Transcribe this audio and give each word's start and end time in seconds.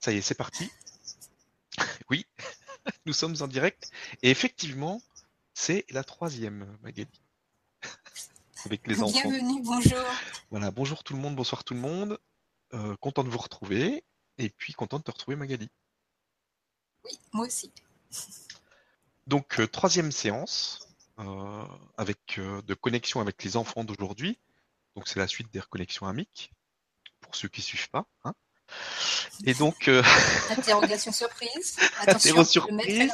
Ça 0.00 0.12
y 0.12 0.16
est, 0.16 0.22
c'est 0.22 0.34
parti. 0.34 0.70
Oui, 2.10 2.26
nous 3.06 3.12
sommes 3.12 3.36
en 3.40 3.48
direct. 3.48 3.90
Et 4.22 4.30
effectivement, 4.30 5.00
c'est 5.54 5.86
la 5.90 6.04
troisième, 6.04 6.66
Magali. 6.82 7.08
Avec 8.66 8.86
les 8.86 9.02
enfants. 9.02 9.30
Bienvenue, 9.30 9.62
bonjour. 9.62 9.98
Voilà, 10.50 10.70
bonjour 10.70 11.02
tout 11.02 11.14
le 11.14 11.20
monde, 11.20 11.34
bonsoir 11.34 11.64
tout 11.64 11.74
le 11.74 11.80
monde. 11.80 12.18
Euh, 12.74 12.96
content 12.96 13.24
de 13.24 13.28
vous 13.28 13.38
retrouver. 13.38 14.04
Et 14.38 14.50
puis 14.50 14.72
content 14.72 14.98
de 14.98 15.04
te 15.04 15.10
retrouver, 15.10 15.36
Magali. 15.36 15.68
Oui, 17.04 17.18
moi 17.32 17.46
aussi. 17.46 17.72
Donc, 19.26 19.60
euh, 19.60 19.66
troisième 19.66 20.12
séance 20.12 20.88
euh, 21.18 21.64
avec 21.96 22.38
de 22.38 22.74
connexion 22.74 23.20
avec 23.20 23.42
les 23.44 23.56
enfants 23.56 23.84
d'aujourd'hui. 23.84 24.38
Donc, 24.94 25.08
c'est 25.08 25.18
la 25.18 25.28
suite 25.28 25.52
des 25.52 25.60
reconnexions 25.60 26.06
amiques, 26.06 26.52
pour 27.20 27.34
ceux 27.34 27.48
qui 27.48 27.60
ne 27.60 27.64
suivent 27.64 27.90
pas. 27.90 28.06
Hein. 28.24 28.34
Et 29.44 29.54
donc. 29.54 29.88
Euh... 29.88 30.02
Interrogation 30.50 31.12
surprise. 31.12 31.76
Attention, 32.00 32.44
surprise. 32.44 33.12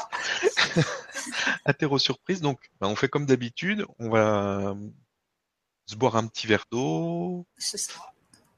Interro 1.64 1.98
surprise. 1.98 2.40
Donc, 2.40 2.70
bah, 2.80 2.88
on 2.88 2.96
fait 2.96 3.08
comme 3.08 3.26
d'habitude. 3.26 3.86
On 3.98 4.10
va 4.10 4.74
se 5.86 5.96
boire 5.96 6.16
un 6.16 6.26
petit 6.26 6.46
verre 6.46 6.64
d'eau. 6.70 7.46
Ce 7.56 7.78
sera. 7.78 8.12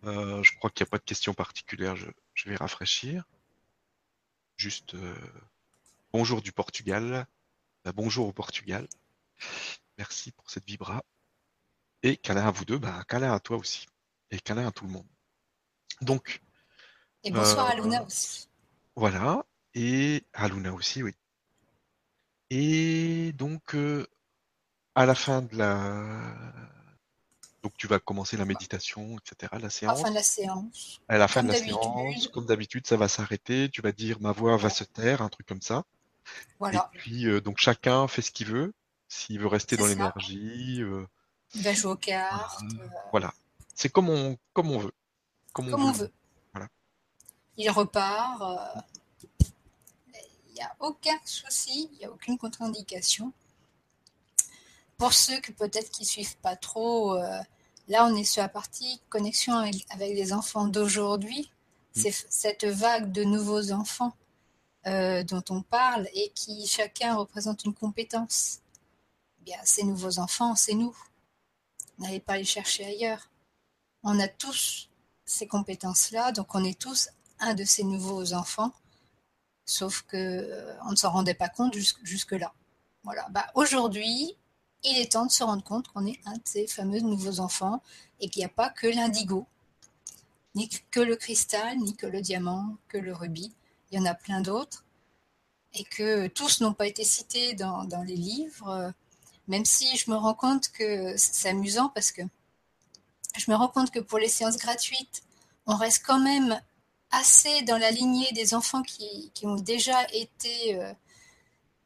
Euh, 0.05 0.43
je 0.43 0.57
crois 0.57 0.71
qu'il 0.71 0.85
n'y 0.85 0.89
a 0.89 0.91
pas 0.91 0.99
de 0.99 1.05
questions 1.05 1.35
particulières. 1.35 1.97
Je, 1.97 2.07
je 2.35 2.49
vais 2.49 2.57
rafraîchir. 2.57 3.25
Juste 4.57 4.95
euh, 4.95 5.15
bonjour 6.13 6.43
du 6.43 6.53
Portugal. 6.53 7.27
Bah, 7.85 7.93
bonjour 7.93 8.27
au 8.27 8.33
Portugal. 8.33 8.87
Merci 9.99 10.33
pour 10.33 10.51
cette 10.51 10.67
vibra. 10.67 11.03
Et 12.03 12.17
câlin 12.17 12.47
à 12.47 12.51
vous 12.51 12.65
deux, 12.65 12.79
bah, 12.79 13.05
câlin 13.09 13.33
à 13.33 13.41
toi 13.41 13.57
aussi. 13.57 13.87
Et 14.31 14.39
câlin 14.41 14.67
à 14.67 14.71
tout 14.73 14.85
le 14.87 14.91
monde. 14.91 15.07
Donc, 16.01 16.41
et 17.25 17.31
bonsoir 17.31 17.69
à 17.71 17.75
Luna 17.75 18.01
euh, 18.01 18.07
aussi. 18.07 18.49
Voilà. 18.97 19.45
Et 19.75 20.25
à 20.33 20.49
Luna 20.49 20.73
aussi, 20.73 21.03
oui. 21.03 21.15
Et 22.51 23.33
donc, 23.33 23.75
euh, 23.75 24.07
à 24.95 25.07
la 25.07 25.15
fin 25.15 25.43
de 25.43 25.57
la. 25.57 26.05
Donc, 27.63 27.75
tu 27.77 27.87
vas 27.87 27.99
commencer 27.99 28.37
la 28.37 28.47
méditation, 28.47 29.17
etc., 29.19 29.53
la 29.61 29.71
séance. 29.71 29.99
À 29.99 30.03
la 30.03 30.05
fin 30.05 30.11
de 30.11 30.15
la 30.15 30.23
séance. 30.23 31.01
À 31.09 31.19
la 31.19 31.29
fin 31.29 31.43
de 31.43 31.49
la 31.49 31.55
séance, 31.55 32.29
comme 32.29 32.47
d'habitude, 32.47 32.87
ça 32.87 32.97
va 32.97 33.07
s'arrêter. 33.07 33.69
Tu 33.69 33.83
vas 33.83 33.93
dire 33.93 34.19
ma 34.21 34.33
voix 34.33 34.57
va 34.57 34.71
se 34.71 34.85
taire, 34.85 35.21
un 35.21 35.29
truc 35.29 35.47
comme 35.47 35.61
ça. 35.61 35.85
Voilà. 36.59 36.91
Et 36.95 36.99
puis, 36.99 37.27
euh, 37.27 37.41
donc, 37.41 37.59
chacun 37.59 38.09
fait 38.09 38.23
ce 38.23 38.31
qu'il 38.31 38.47
veut. 38.47 38.73
S'il 39.09 39.41
veut 39.41 39.49
rester 39.49 39.77
dans 39.77 39.87
l'énergie. 39.87 40.83
Il 41.55 41.63
va 41.63 41.73
jouer 41.73 41.93
aux 41.93 41.97
cartes. 41.97 42.61
Voilà. 43.11 43.35
C'est 43.75 43.89
comme 43.89 44.09
on, 44.09 44.39
comme 44.53 44.71
on 44.71 44.79
veut. 44.79 44.93
Comme, 45.53 45.75
on, 45.75 45.91
veut 45.91 46.13
il 47.61 47.71
repart. 47.71 48.41
Euh, 48.43 48.81
il 50.49 50.55
n'y 50.55 50.63
a 50.63 50.75
aucun 50.81 51.19
souci, 51.25 51.89
il 51.93 51.99
n'y 51.99 52.05
a 52.05 52.11
aucune 52.11 52.39
contre-indication. 52.39 53.33
Pour 54.97 55.13
ceux 55.13 55.41
que 55.41 55.53
peut-être 55.53 55.91
qui 55.91 56.03
ne 56.03 56.07
suivent 56.07 56.37
pas 56.39 56.57
trop, 56.57 57.15
euh, 57.15 57.41
là 57.89 58.07
on 58.07 58.15
est 58.17 58.25
sur 58.25 58.43
la 58.43 58.49
partie 58.49 59.01
connexion 59.09 59.55
avec, 59.57 59.87
les 59.99 60.33
enfants 60.33 60.67
d'aujourd'hui. 60.67 61.51
Mm. 61.95 62.01
C'est 62.01 62.27
cette 62.29 62.65
vague 62.65 63.13
de 63.13 63.25
nouveaux 63.25 63.73
enfants 63.73 64.15
euh, 64.87 65.23
dont 65.23 65.45
on 65.51 65.63
parle 65.63 66.09
et 66.15 66.31
qui 66.35 66.67
chacun 66.67 67.15
représente 67.15 67.65
une 67.65 67.75
compétence. 67.75 68.61
Eh 69.41 69.45
bien, 69.45 69.59
ces 69.65 69.85
nouveaux 69.85 70.19
enfants, 70.19 70.55
c'est 70.55 70.75
nous. 70.75 70.97
N'allez 71.99 72.21
pas 72.21 72.37
les 72.37 72.45
chercher 72.45 72.85
ailleurs. 72.85 73.31
On 74.03 74.19
a 74.19 74.29
tous 74.29 74.89
ces 75.25 75.47
compétences-là, 75.47 76.33
donc 76.33 76.55
on 76.55 76.65
est 76.65 76.79
tous 76.79 77.11
un 77.41 77.55
de 77.55 77.65
ces 77.65 77.85
nouveaux 77.85 78.33
enfants, 78.33 78.73
sauf 79.65 80.03
que 80.03 80.17
euh, 80.17 80.75
on 80.85 80.91
ne 80.91 80.97
s'en 80.97 81.11
rendait 81.11 81.35
pas 81.35 81.49
compte 81.49 81.75
jusque, 81.75 82.33
là. 82.33 82.53
Voilà. 83.05 83.27
Bah, 83.31 83.47
aujourd'hui, 83.55 84.37
il 84.85 84.99
est 84.99 85.13
temps 85.13 85.27
de 85.27 85.31
se 85.31 85.43
rendre 85.43 85.65
compte 85.65 85.89
qu'on 85.89 86.07
est 86.07 86.21
un 86.27 86.35
de 86.35 86.43
ces 86.45 86.67
fameux 86.67 87.01
nouveaux 87.01 87.41
enfants 87.41 87.83
et 88.21 88.29
qu'il 88.29 88.41
n'y 88.41 88.47
a 88.47 88.51
pas 88.51 88.71
que 88.71 88.87
l'indigo, 88.87 89.47
ni 90.55 90.69
que 90.91 91.01
le 91.01 91.17
cristal, 91.17 91.79
ni 91.79 91.97
que 91.97 92.07
le 92.07 92.21
diamant, 92.21 92.77
que 92.89 92.99
le 92.99 93.13
rubis. 93.13 93.53
Il 93.91 93.99
y 93.99 94.03
en 94.03 94.07
a 94.07 94.15
plein 94.15 94.41
d'autres 94.41 94.85
et 95.73 95.85
que 95.85 96.27
tous 96.29 96.61
n'ont 96.61 96.75
pas 96.75 96.87
été 96.87 97.05
cités 97.05 97.55
dans, 97.55 97.85
dans, 97.85 98.03
les 98.03 98.17
livres, 98.17 98.93
même 99.49 99.65
si 99.65 99.97
je 99.97 100.11
me 100.11 100.17
rends 100.17 100.35
compte 100.35 100.69
que 100.71 101.17
c'est 101.17 101.49
amusant 101.49 101.89
parce 101.91 102.11
que 102.13 102.23
je 103.37 103.51
me 103.51 103.57
rends 103.57 103.69
compte 103.69 103.91
que 103.91 104.01
pour 104.01 104.19
les 104.19 104.29
séances 104.29 104.57
gratuites, 104.57 105.23
on 105.67 105.77
reste 105.77 106.05
quand 106.05 106.19
même 106.19 106.61
assez 107.11 107.63
dans 107.63 107.79
la 107.79 107.91
lignée 107.91 108.31
des 108.33 108.55
enfants 108.55 108.83
qui, 108.83 109.33
ont 109.43 109.57
déjà 109.57 110.07
été 110.13 110.81
euh, 110.81 110.93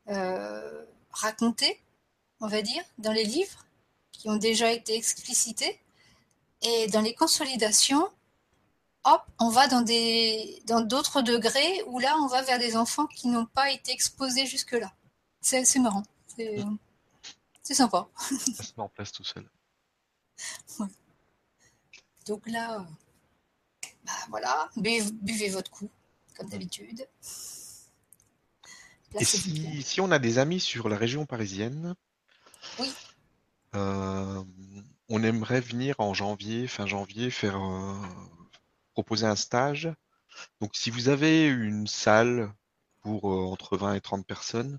euh, 0.08 0.84
racontés, 1.10 1.80
on 2.40 2.48
va 2.48 2.62
dire, 2.62 2.82
dans 2.98 3.12
les 3.12 3.24
livres, 3.24 3.64
qui 4.12 4.28
ont 4.28 4.36
déjà 4.36 4.70
été 4.72 4.94
explicités. 4.94 5.80
Et 6.62 6.88
dans 6.88 7.00
les 7.00 7.14
consolidations, 7.14 8.08
hop, 9.04 9.22
on 9.38 9.50
va 9.50 9.68
dans 9.68 9.82
des 9.82 10.62
dans 10.66 10.80
d'autres 10.80 11.22
degrés 11.22 11.82
où 11.86 11.98
là, 11.98 12.16
on 12.18 12.26
va 12.26 12.42
vers 12.42 12.58
des 12.58 12.76
enfants 12.76 13.06
qui 13.06 13.28
n'ont 13.28 13.46
pas 13.46 13.70
été 13.70 13.92
exposés 13.92 14.46
jusque-là. 14.46 14.92
C'est 15.40 15.78
marrant. 15.78 16.04
C'est 17.62 17.74
sympa. 17.74 18.08
Ça 18.18 18.62
se 18.62 18.72
met 18.76 18.82
en 18.82 18.88
place 18.88 19.12
tout 19.12 19.24
seul. 19.24 19.48
Donc 22.26 22.46
là, 22.46 22.86
bah, 24.04 24.12
voilà, 24.28 24.70
buvez, 24.76 25.48
votre 25.50 25.70
coup, 25.70 25.90
comme 26.36 26.48
d'habitude. 26.48 27.06
Et 29.20 29.24
si, 29.24 30.00
on 30.00 30.10
a 30.10 30.18
des 30.18 30.38
amis 30.38 30.60
sur 30.60 30.88
la 30.88 30.96
région 30.96 31.24
parisienne, 31.24 31.94
oui. 32.78 32.92
Euh, 33.76 34.42
on 35.08 35.22
aimerait 35.22 35.60
venir 35.60 35.96
en 35.98 36.14
janvier, 36.14 36.66
fin 36.66 36.86
janvier, 36.86 37.30
faire 37.30 37.60
proposer 38.94 39.26
un 39.26 39.36
stage. 39.36 39.92
Donc 40.60 40.74
si 40.74 40.90
vous 40.90 41.08
avez 41.08 41.46
une 41.46 41.86
salle 41.86 42.52
pour 43.02 43.30
euh, 43.30 43.44
entre 43.46 43.76
20 43.76 43.94
et 43.94 44.00
30 44.00 44.26
personnes, 44.26 44.78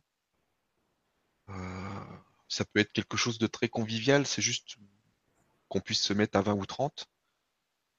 euh, 1.49 1.53
ça 2.47 2.65
peut 2.65 2.79
être 2.79 2.91
quelque 2.91 3.17
chose 3.17 3.37
de 3.37 3.47
très 3.47 3.69
convivial, 3.69 4.25
c'est 4.25 4.41
juste 4.41 4.77
qu'on 5.69 5.79
puisse 5.79 6.01
se 6.01 6.13
mettre 6.13 6.37
à 6.37 6.41
20 6.41 6.53
ou 6.53 6.65
30. 6.65 7.07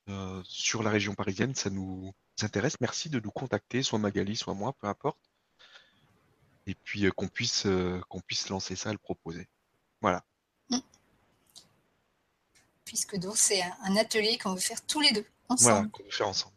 Euh, 0.08 0.40
sur 0.44 0.82
la 0.82 0.90
région 0.90 1.14
parisienne, 1.14 1.54
ça 1.54 1.68
nous 1.68 2.12
intéresse. 2.40 2.80
Merci 2.80 3.10
de 3.10 3.18
nous 3.18 3.30
contacter, 3.30 3.82
soit 3.82 3.98
Magali, 3.98 4.36
soit 4.36 4.54
moi, 4.54 4.72
peu 4.74 4.86
importe. 4.86 5.18
Et 6.66 6.74
puis 6.74 7.06
euh, 7.06 7.10
qu'on 7.10 7.28
puisse, 7.28 7.66
euh, 7.66 8.00
qu'on 8.08 8.20
puisse 8.20 8.48
lancer 8.48 8.76
ça, 8.76 8.92
le 8.92 8.98
proposer. 8.98 9.48
Voilà. 10.00 10.24
Mm. 10.70 10.78
Puisque 12.84 13.16
donc 13.16 13.36
c'est 13.36 13.62
un 13.62 13.96
atelier 13.96 14.38
qu'on 14.38 14.54
veut 14.54 14.60
faire 14.60 14.84
tous 14.86 15.00
les 15.00 15.10
deux, 15.10 15.26
ensemble. 15.48 15.72
Voilà, 15.72 15.88
qu'on 15.88 16.02
veut 16.04 16.10
faire 16.10 16.28
ensemble. 16.28 16.54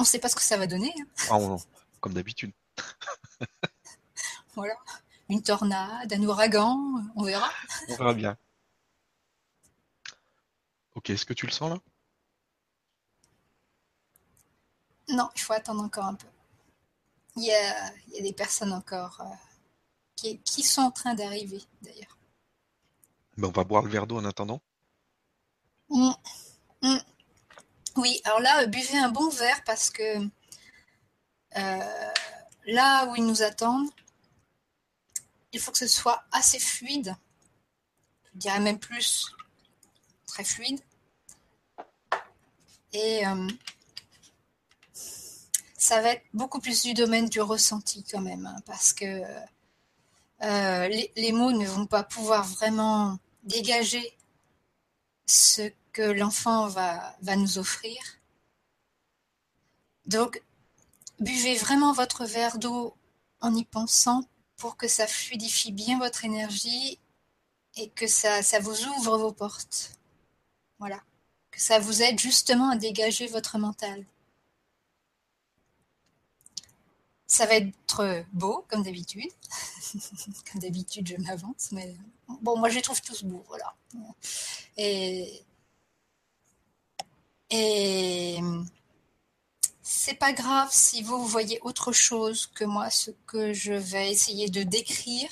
On 0.00 0.04
ne 0.04 0.06
sait 0.06 0.20
pas 0.20 0.28
ce 0.28 0.36
que 0.36 0.42
ça 0.42 0.56
va 0.56 0.68
donner. 0.68 0.94
Hein. 0.96 1.06
Ah 1.30 1.38
non, 1.40 1.56
comme 2.00 2.14
d'habitude. 2.14 2.52
voilà. 4.54 4.74
Une 5.28 5.42
tornade, 5.42 6.12
un 6.12 6.22
ouragan, 6.22 6.78
on 7.16 7.24
verra. 7.24 7.50
On 7.88 7.96
verra 7.96 8.14
bien. 8.14 8.38
Ok, 10.98 11.10
est-ce 11.10 11.24
que 11.24 11.32
tu 11.32 11.46
le 11.46 11.52
sens 11.52 11.70
là? 11.70 11.78
Non, 15.10 15.28
il 15.36 15.40
faut 15.40 15.52
attendre 15.52 15.80
encore 15.80 16.06
un 16.06 16.16
peu. 16.16 16.26
Il 17.36 17.44
y 17.44 17.52
a, 17.52 17.92
des 18.20 18.32
personnes 18.32 18.72
encore 18.72 19.20
euh, 19.20 20.34
qui, 20.44 20.62
sont 20.64 20.80
en 20.82 20.90
train 20.90 21.14
d'arriver 21.14 21.62
d'ailleurs. 21.82 22.18
Ben, 23.36 23.46
on 23.46 23.52
va 23.52 23.62
boire 23.62 23.84
le 23.84 23.90
verre 23.90 24.08
d'eau 24.08 24.18
en 24.18 24.24
attendant. 24.24 24.60
Mmh. 25.88 26.10
Mmh. 26.82 26.98
Oui, 27.94 28.20
alors 28.24 28.40
là, 28.40 28.66
buvez 28.66 28.98
un 28.98 29.12
bon 29.12 29.28
verre 29.28 29.62
parce 29.62 29.90
que 29.90 30.18
euh, 31.56 32.12
là 32.66 33.06
où 33.06 33.14
ils 33.14 33.24
nous 33.24 33.42
attendent, 33.42 33.88
il 35.52 35.60
faut 35.60 35.70
que 35.70 35.78
ce 35.78 35.86
soit 35.86 36.24
assez 36.32 36.58
fluide. 36.58 37.14
Je 38.24 38.38
dirais 38.38 38.58
même 38.58 38.80
plus 38.80 39.32
très 40.26 40.42
fluide. 40.42 40.80
Et 42.92 43.26
euh, 43.26 43.48
ça 45.76 46.00
va 46.00 46.10
être 46.10 46.24
beaucoup 46.32 46.60
plus 46.60 46.82
du 46.82 46.94
domaine 46.94 47.28
du 47.28 47.40
ressenti 47.40 48.04
quand 48.04 48.20
même, 48.20 48.46
hein, 48.46 48.60
parce 48.66 48.92
que 48.92 49.22
euh, 50.42 50.88
les, 50.88 51.32
mots 51.32 51.52
ne 51.52 51.66
vont 51.66 51.86
pas 51.86 52.02
pouvoir 52.02 52.44
vraiment 52.44 53.18
dégager 53.42 54.16
ce 55.26 55.70
que 55.92 56.02
l'enfant 56.02 56.68
va, 56.68 57.16
nous 57.36 57.58
offrir. 57.58 57.98
Donc, 60.06 60.42
buvez 61.20 61.56
vraiment 61.56 61.92
votre 61.92 62.24
verre 62.24 62.58
d'eau 62.58 62.96
en 63.40 63.54
y 63.54 63.64
pensant 63.64 64.24
pour 64.56 64.76
que 64.76 64.88
ça 64.88 65.06
fluidifie 65.06 65.72
bien 65.72 65.98
votre 65.98 66.24
énergie 66.24 66.98
et 67.76 67.90
que 67.90 68.06
ça 68.06 68.40
vous 68.60 68.86
ouvre 68.86 69.18
vos 69.18 69.32
portes. 69.32 69.92
Voilà 70.78 71.02
ça 71.58 71.78
vous 71.78 72.02
aide 72.02 72.18
justement 72.18 72.70
à 72.70 72.76
dégager 72.76 73.26
votre 73.26 73.58
mental. 73.58 74.06
Ça 77.26 77.44
va 77.46 77.56
être 77.56 78.24
beau, 78.32 78.64
comme 78.68 78.82
d'habitude. 78.82 79.30
comme 80.50 80.60
d'habitude, 80.62 81.06
je 81.08 81.16
m'avance, 81.16 81.72
mais 81.72 81.94
bon, 82.42 82.56
moi 82.56 82.68
je 82.70 82.76
les 82.76 82.82
trouve 82.82 83.02
tous 83.02 83.24
beaux, 83.24 83.44
voilà. 83.48 83.74
Et, 84.76 85.42
et 87.50 88.38
c'est 89.82 90.14
pas 90.14 90.32
grave 90.32 90.68
si 90.70 91.02
vous 91.02 91.26
voyez 91.26 91.58
autre 91.62 91.92
chose 91.92 92.46
que 92.46 92.64
moi, 92.64 92.88
ce 92.90 93.10
que 93.26 93.52
je 93.52 93.72
vais 93.72 94.10
essayer 94.10 94.48
de 94.48 94.62
décrire. 94.62 95.30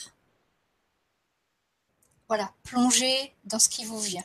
Voilà, 2.29 2.53
plongez 2.65 3.35
dans 3.45 3.61
ce 3.61 3.69
qui 3.69 3.85
vous 3.85 4.01
vient, 4.01 4.25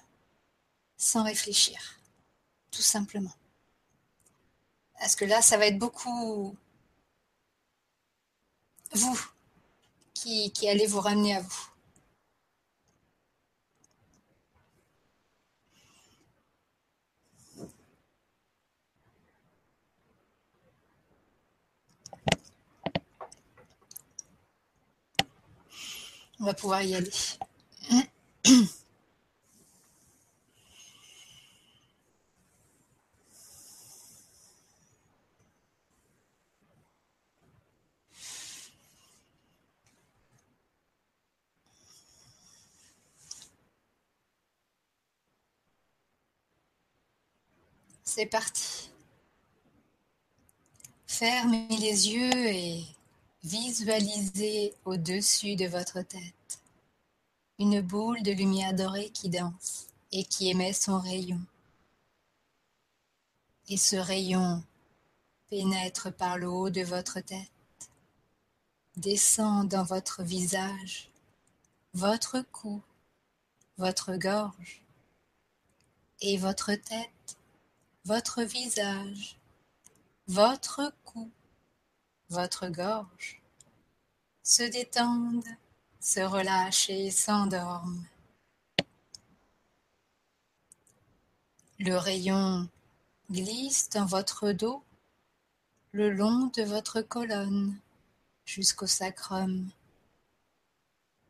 sans 1.02 1.24
réfléchir, 1.24 2.00
tout 2.70 2.84
simplement. 2.84 3.34
Parce 5.00 5.16
que 5.16 5.26
là, 5.26 5.42
ça 5.42 5.58
va 5.58 5.66
être 5.66 5.80
beaucoup 5.80 6.56
vous 8.94 9.20
qui, 10.14 10.52
allez 10.68 10.86
vous 10.86 11.00
ramener 11.02 11.36
à 11.36 11.42
vous. 11.42 11.68
On 26.40 26.46
va 26.46 26.54
pouvoir 26.54 26.84
y 26.84 26.96
aller. 26.96 27.12
C'est 48.14 48.26
parti. 48.26 48.90
Fermez 51.08 51.70
les 51.70 52.10
yeux 52.10 52.46
et 52.46 52.84
Visualisez 53.42 54.74
au-dessus 54.84 55.56
de 55.56 55.66
votre 55.66 56.02
tête 56.02 56.60
une 57.58 57.80
boule 57.80 58.22
de 58.22 58.34
lumière 58.34 58.74
dorée 58.74 59.12
qui 59.12 59.30
danse 59.30 59.88
et 60.12 60.26
qui 60.26 60.50
émet 60.50 60.74
son 60.74 61.00
rayon. 61.00 61.40
Et 63.70 63.78
ce 63.78 63.96
rayon 63.96 64.62
pénètre 65.50 66.14
par 66.14 66.38
le 66.38 66.50
haut 66.50 66.70
de 66.70 66.82
votre 66.82 67.22
tête, 67.22 67.50
descend 68.98 69.70
dans 69.70 69.86
votre 69.86 70.22
visage, 70.22 71.10
votre 71.94 72.42
cou, 72.52 72.82
votre 73.78 74.18
gorge 74.18 74.82
et 76.20 76.36
votre 76.38 76.74
tête, 76.74 77.10
votre 78.06 78.42
visage, 78.44 79.38
votre 80.28 80.94
cou, 81.06 81.30
votre 82.30 82.68
gorge, 82.68 83.42
se 84.44 84.64
détendent, 84.64 85.44
se 86.00 86.20
relâchent 86.20 86.90
et 86.90 87.12
s'endorment. 87.12 88.06
Le 91.80 91.96
rayon 91.96 92.68
glisse 93.32 93.90
dans 93.90 94.06
votre 94.06 94.52
dos, 94.52 94.84
le 95.92 96.10
long 96.10 96.52
de 96.56 96.64
votre 96.64 97.02
colonne, 97.02 97.80
jusqu'au 98.46 98.88
sacrum. 98.88 99.70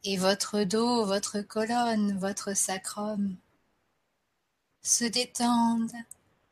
Et 0.04 0.18
votre 0.18 0.64
dos, 0.64 1.06
votre 1.06 1.42
colonne, 1.42 2.18
votre 2.18 2.56
sacrum 2.56 3.36
se 4.82 5.06
détendent, 5.06 5.92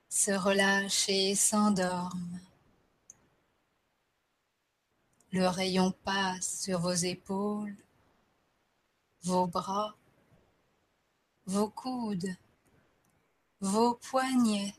se 0.10 0.32
relâchent 0.32 1.08
et 1.10 1.36
s'endorment. 1.36 2.40
Le 5.32 5.48
rayon 5.48 5.92
passe 6.04 6.64
sur 6.64 6.80
vos 6.80 6.92
épaules, 6.92 7.78
vos 9.24 9.46
bras, 9.46 9.96
vos 11.46 11.70
coudes, 11.70 12.36
vos 13.62 13.94
poignets, 13.94 14.74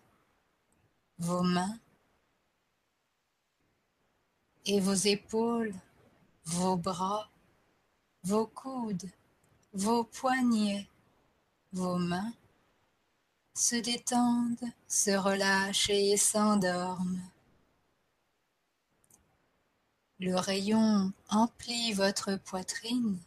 vos 1.18 1.42
mains 1.42 1.78
et 4.66 4.80
vos 4.80 5.06
épaules, 5.06 5.74
vos 6.44 6.76
bras, 6.76 7.30
vos 8.24 8.48
coudes, 8.48 9.08
vos 9.72 10.02
poignets, 10.02 10.88
vos 11.72 11.98
mains 11.98 12.34
se 13.54 13.76
détendent, 13.76 14.72
se 14.88 15.10
relâchent 15.10 15.90
et 15.90 16.16
s'endorment. 16.16 17.22
Le 20.18 20.36
rayon 20.36 21.12
emplit 21.30 21.92
votre 21.92 22.36
poitrine, 22.36 23.18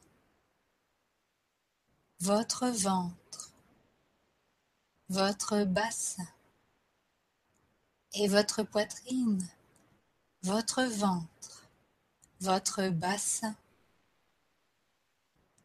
votre 2.20 2.68
ventre, 2.68 3.52
votre 5.10 5.64
bassin 5.64 6.28
et 8.14 8.28
votre 8.28 8.64
poitrine, 8.64 9.46
votre 10.44 10.84
ventre, 10.84 11.68
votre 12.40 12.90
bassin 12.90 13.56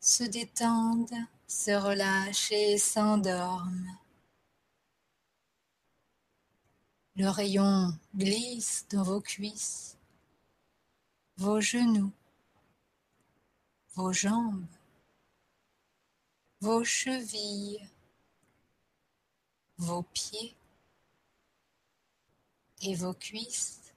se 0.00 0.24
détendent, 0.24 1.26
se 1.46 1.72
relâchent 1.72 2.52
et 2.52 2.78
s'endorment. 2.78 3.98
Le 7.18 7.28
rayon 7.28 7.98
glisse 8.14 8.86
dans 8.90 9.02
vos 9.02 9.20
cuisses, 9.20 9.98
vos 11.36 11.60
genoux, 11.60 12.12
vos 13.96 14.12
jambes, 14.12 14.68
vos 16.60 16.84
chevilles, 16.84 17.90
vos 19.78 20.04
pieds 20.04 20.54
et 22.82 22.94
vos 22.94 23.14
cuisses, 23.14 23.92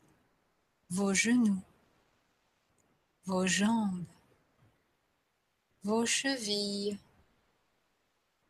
vos 0.89 1.13
genoux, 1.13 1.61
vos 3.25 3.45
jambes, 3.45 4.03
vos 5.83 6.07
chevilles, 6.07 6.97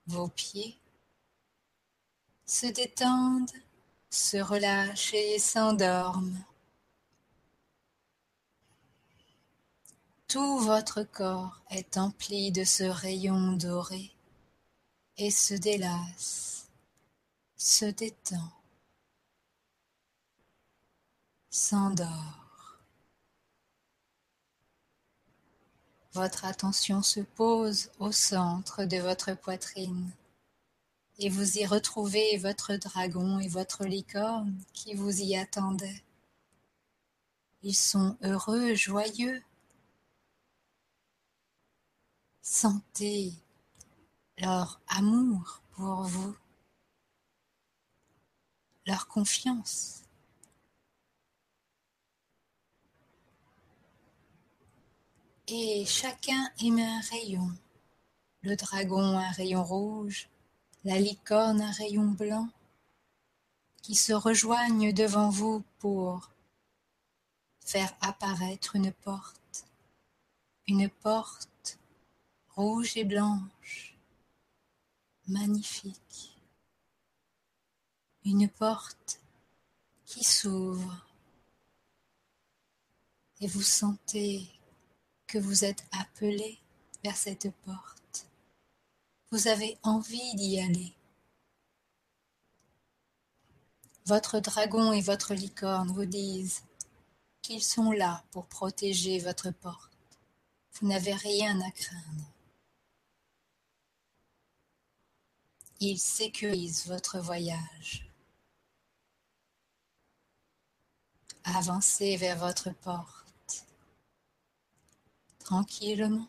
vos 0.08 0.30
pieds 0.30 0.80
se 2.46 2.68
détendent, 2.68 3.52
se 4.12 4.38
relâchent 4.38 5.14
et 5.14 5.40
s'endorment. 5.40 6.44
Tout 10.28 10.60
votre 10.60 11.04
corps 11.04 11.62
est 11.70 11.98
empli 11.98 12.52
de 12.52 12.64
ce 12.64 12.84
rayon 12.84 13.54
doré 13.54 14.12
et 15.18 15.32
se 15.32 15.54
délasse, 15.54 16.68
se 17.56 17.86
détend, 17.86 18.52
s'endort. 21.50 22.80
Votre 26.14 26.44
attention 26.44 27.02
se 27.02 27.22
pose 27.22 27.90
au 28.00 28.12
centre 28.12 28.84
de 28.84 28.98
votre 28.98 29.34
poitrine 29.34 30.12
et 31.24 31.30
vous 31.30 31.60
y 31.60 31.68
retrouvez 31.68 32.38
votre 32.38 32.76
dragon 32.78 33.40
et 33.40 33.48
votre 33.48 33.86
licorne 33.86 34.58
qui 34.74 34.96
vous 34.96 35.22
y 35.22 35.38
attendaient. 35.38 36.04
Ils 37.62 37.76
sont 37.76 38.18
heureux, 38.24 38.74
joyeux, 38.74 39.42
Sentez 42.42 43.34
leur 44.40 44.82
amour 44.88 45.62
pour 45.72 46.02
vous, 46.02 46.36
leur 48.88 49.08
confiance. 49.08 50.04
Et 55.48 55.86
chacun 55.86 56.52
émet 56.62 56.84
un 56.84 57.02
rayon. 57.12 57.52
Le 58.42 58.56
dragon 58.56 59.20
un 59.20 59.32
rayon 59.32 59.64
rouge, 59.64 60.28
la 60.84 61.00
licorne 61.00 61.62
un 61.62 61.72
rayon 61.72 62.08
blanc, 62.08 62.50
qui 63.82 63.96
se 63.96 64.14
rejoignent 64.14 64.94
devant 64.94 65.30
vous 65.30 65.64
pour 65.80 66.30
faire 67.66 67.94
apparaître 68.02 68.76
une 68.76 68.92
porte, 68.92 69.66
une 70.68 70.90
porte 70.90 71.80
rouge 72.56 72.98
et 72.98 73.04
blanche, 73.04 73.96
magnifique. 75.28 76.38
une 78.24 78.48
porte 78.48 79.20
qui 80.06 80.24
s'ouvre 80.24 81.06
et 83.40 83.48
vous 83.48 83.64
sentez 83.64 84.48
que 85.26 85.40
vous 85.40 85.66
êtes 85.66 85.84
appelé 85.92 86.60
vers 87.04 87.16
cette 87.16 87.52
porte. 87.66 88.01
Vous 89.32 89.48
avez 89.48 89.78
envie 89.84 90.36
d'y 90.36 90.60
aller. 90.60 90.94
Votre 94.06 94.40
dragon 94.40 94.92
et 94.92 95.02
votre 95.02 95.34
licorne 95.34 95.92
vous 95.92 96.06
disent 96.06 96.64
qu'ils 97.42 97.64
sont 97.64 97.92
là 97.92 98.24
pour 98.32 98.46
protéger 98.48 99.20
votre 99.20 99.52
porte. 99.52 99.92
Vous 100.74 100.88
n'avez 100.88 101.14
rien 101.14 101.60
à 101.62 101.72
craindre. 101.72 102.26
Ils 105.80 106.00
sécurisent 106.00 106.88
votre 106.88 107.20
voyage. 107.20 108.08
Avancez 111.44 112.18
vers 112.18 112.38
votre 112.38 112.72
porte 112.72 113.66
tranquillement. 115.40 116.28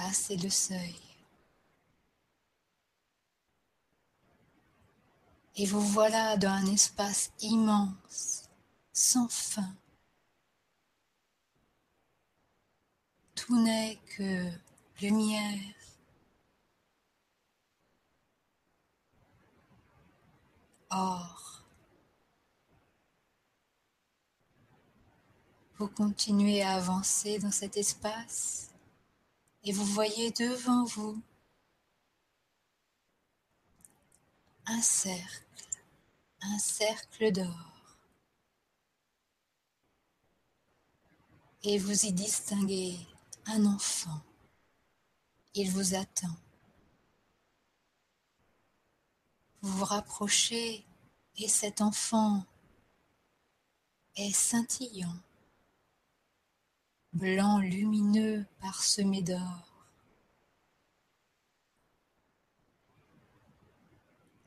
Passez 0.00 0.36
le 0.36 0.48
seuil. 0.48 0.94
Et 5.56 5.66
vous 5.66 5.80
voilà 5.80 6.36
dans 6.36 6.50
un 6.50 6.66
espace 6.66 7.32
immense, 7.40 8.48
sans 8.92 9.28
fin. 9.28 9.74
Tout 13.34 13.60
n'est 13.60 13.98
que 14.16 14.48
lumière. 15.00 15.74
Or, 20.90 21.64
vous 25.76 25.88
continuez 25.88 26.62
à 26.62 26.76
avancer 26.76 27.40
dans 27.40 27.50
cet 27.50 27.76
espace 27.76 28.67
et 29.68 29.72
vous 29.72 29.84
voyez 29.84 30.30
devant 30.30 30.84
vous 30.84 31.20
un 34.64 34.80
cercle 34.80 35.44
un 36.40 36.58
cercle 36.58 37.32
d'or. 37.32 37.92
Et 41.64 41.76
vous 41.76 42.06
y 42.06 42.12
distinguez 42.12 42.96
un 43.44 43.66
enfant. 43.66 44.22
Il 45.52 45.70
vous 45.70 45.94
attend. 45.94 46.34
Vous 49.60 49.76
vous 49.76 49.84
rapprochez 49.84 50.86
et 51.36 51.48
cet 51.48 51.82
enfant 51.82 52.42
est 54.16 54.32
scintillant, 54.32 55.16
blanc 57.18 57.58
lumineux 57.58 58.46
parsemé 58.60 59.22
d'or. 59.22 59.74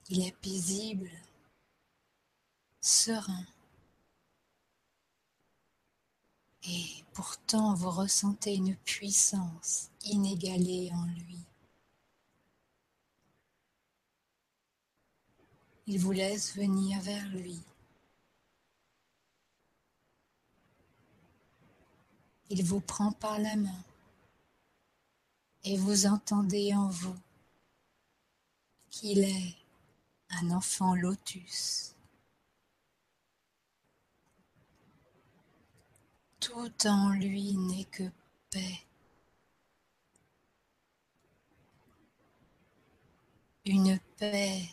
Il 0.10 0.26
est 0.26 0.36
paisible 0.38 1.12
serein. 2.80 3.46
Et 6.64 6.86
pourtant 7.14 7.74
vous 7.74 7.90
ressentez 7.92 8.56
une 8.56 8.78
puissance 8.78 9.90
inégalée 10.06 10.92
en 10.94 11.06
lui. 11.08 11.40
Il 15.88 16.00
vous 16.00 16.14
laisse 16.14 16.56
venir 16.56 17.02
vers 17.02 17.28
lui. 17.30 17.62
Il 22.54 22.66
vous 22.66 22.82
prend 22.82 23.14
par 23.14 23.40
la 23.40 23.56
main 23.56 23.84
et 25.64 25.78
vous 25.78 26.06
entendez 26.06 26.74
en 26.76 26.90
vous 26.90 27.16
qu'il 28.90 29.20
est 29.20 29.56
un 30.32 30.52
enfant 30.52 30.94
lotus. 30.94 31.96
Tout 36.42 36.88
en 36.88 37.12
lui 37.12 37.56
n'est 37.56 37.86
que 37.86 38.12
paix. 38.50 38.82
Une 43.64 43.98
paix 44.18 44.68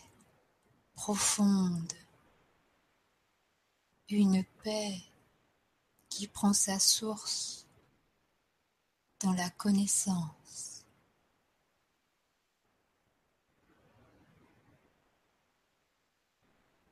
profonde, 0.95 1.93
une 4.09 4.43
paix 4.65 4.99
qui 6.09 6.27
prend 6.27 6.53
sa 6.53 6.81
source 6.81 7.68
dans 9.21 9.33
la 9.33 9.51
connaissance. 9.51 10.85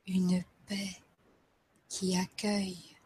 Une 0.05 0.43
paix 0.65 1.01
qui 1.89 2.17
accueille 2.17 2.97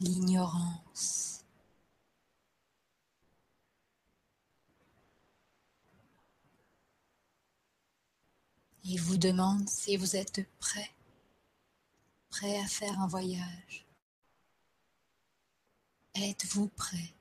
l'ignorance. 0.00 1.44
Il 8.84 9.00
vous 9.00 9.18
demande 9.18 9.68
si 9.68 9.96
vous 9.96 10.16
êtes 10.16 10.48
prêt, 10.58 10.90
prêt 12.30 12.58
à 12.58 12.66
faire 12.66 12.98
un 12.98 13.06
voyage. 13.06 13.86
Êtes-vous 16.14 16.68
prêt? 16.68 17.14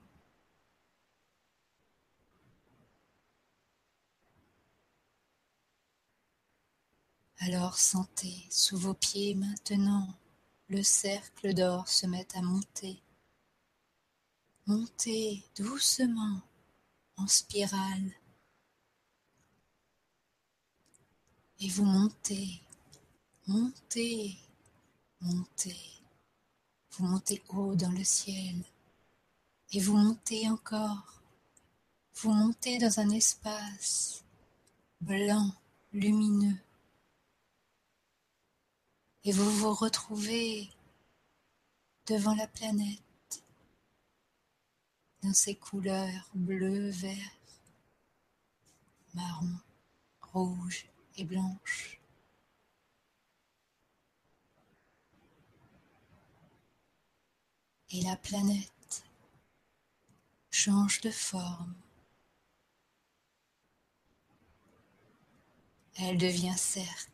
Alors 7.41 7.77
sentez 7.77 8.45
sous 8.49 8.77
vos 8.77 8.93
pieds 8.93 9.33
maintenant 9.33 10.07
le 10.67 10.83
cercle 10.83 11.53
d'or 11.53 11.87
se 11.87 12.05
met 12.05 12.27
à 12.35 12.41
monter. 12.41 13.01
Montez 14.67 15.43
doucement 15.55 16.41
en 17.17 17.25
spirale. 17.25 18.13
Et 21.59 21.69
vous 21.69 21.85
montez, 21.85 22.61
montez, 23.47 24.37
montez. 25.21 25.79
Vous 26.91 27.05
montez 27.07 27.41
haut 27.49 27.73
dans 27.75 27.91
le 27.91 28.03
ciel. 28.03 28.63
Et 29.71 29.79
vous 29.79 29.97
montez 29.97 30.47
encore. 30.49 31.21
Vous 32.15 32.31
montez 32.31 32.77
dans 32.77 32.99
un 32.99 33.09
espace 33.09 34.23
blanc, 35.01 35.51
lumineux 35.93 36.57
et 39.29 39.31
vous 39.31 39.51
vous 39.51 39.75
retrouvez 39.75 40.67
devant 42.07 42.33
la 42.33 42.47
planète 42.47 43.43
dans 45.21 45.35
ses 45.35 45.53
couleurs 45.53 46.31
bleu, 46.33 46.89
vert, 46.89 47.37
marron, 49.13 49.53
rouge 50.19 50.87
et 51.15 51.25
blanche. 51.25 51.99
Et 57.91 58.01
la 58.01 58.15
planète 58.15 59.03
change 60.49 61.01
de 61.01 61.11
forme. 61.11 61.75
Elle 65.99 66.17
devient 66.17 66.57
cercle 66.57 67.09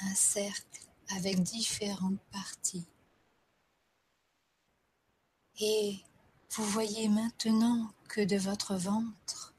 un 0.00 0.14
cercle 0.14 0.80
avec 1.08 1.42
différentes 1.42 2.20
parties. 2.32 2.86
Et 5.58 6.00
vous 6.50 6.64
voyez 6.64 7.08
maintenant 7.08 7.90
que 8.08 8.20
de 8.20 8.36
votre 8.36 8.76
ventre 8.76 9.54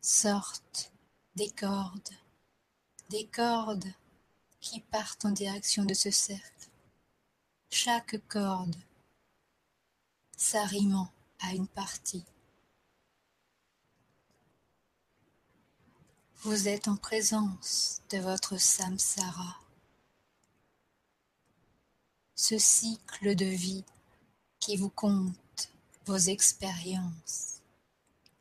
sortent 0.00 0.92
des 1.36 1.50
cordes, 1.50 2.16
des 3.08 3.26
cordes 3.26 3.92
qui 4.60 4.80
partent 4.80 5.24
en 5.24 5.30
direction 5.30 5.84
de 5.84 5.94
ce 5.94 6.10
cercle. 6.10 6.68
Chaque 7.70 8.16
corde 8.28 8.76
s'arrimant 10.36 11.10
à 11.40 11.52
une 11.54 11.68
partie. 11.68 12.24
Vous 16.44 16.66
êtes 16.66 16.88
en 16.88 16.96
présence 16.96 18.02
de 18.10 18.18
votre 18.18 18.56
samsara, 18.56 19.60
ce 22.34 22.58
cycle 22.58 23.36
de 23.36 23.44
vie 23.44 23.84
qui 24.58 24.76
vous 24.76 24.88
compte 24.88 25.70
vos 26.04 26.16
expériences 26.16 27.60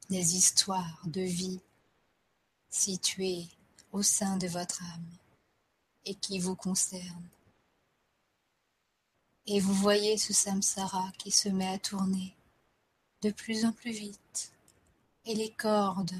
des 0.10 0.36
histoires 0.36 1.00
de 1.05 1.22
vie 1.22 1.60
situées 2.72 3.48
au 3.91 4.01
sein 4.01 4.36
de 4.38 4.48
votre 4.48 4.81
âme 4.81 5.17
et 6.05 6.15
qui 6.15 6.39
vous 6.39 6.55
concernent. 6.55 7.29
Et 9.46 9.60
vous 9.60 9.75
voyez 9.75 10.17
ce 10.17 10.34
samsara 10.34 11.12
qui 11.20 11.29
se 11.29 11.50
met 11.50 11.70
à 11.70 11.77
tourner 11.77 12.36
de 13.22 13.29
plus 13.29 13.63
en 13.63 13.72
plus 13.72 13.91
vite 13.91 14.53
et 15.25 15.36
les 15.36 15.51
cordes 15.51 16.20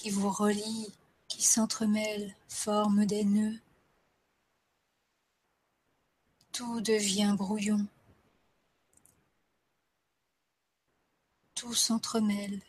qui 0.00 0.08
vous 0.08 0.30
relient, 0.30 0.90
qui 1.28 1.42
s'entremêlent, 1.42 2.34
forment 2.48 3.04
des 3.04 3.22
nœuds. 3.22 3.60
Tout 6.52 6.80
devient 6.80 7.34
brouillon. 7.36 7.86
Tout 11.54 11.74
s'entremêle. 11.74 12.62